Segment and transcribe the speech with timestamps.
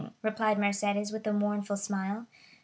[0.23, 2.25] replied Mercédès with a mournful smile.